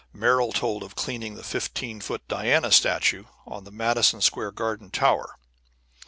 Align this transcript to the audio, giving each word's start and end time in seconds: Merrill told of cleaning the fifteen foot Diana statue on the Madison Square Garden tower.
Merrill 0.13 0.51
told 0.51 0.81
of 0.81 0.95
cleaning 0.95 1.35
the 1.35 1.43
fifteen 1.43 2.01
foot 2.01 2.27
Diana 2.27 2.71
statue 2.71 3.25
on 3.45 3.65
the 3.65 3.71
Madison 3.71 4.19
Square 4.19 4.53
Garden 4.53 4.89
tower. 4.89 5.37